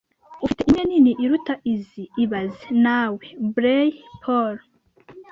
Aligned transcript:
Ufite 0.45 0.61
imwe 0.69 0.81
nini 0.89 1.11
iruta 1.23 1.53
izi 1.73 2.03
ibaze 2.23 2.65
nawe(blay_paul) 2.83 4.55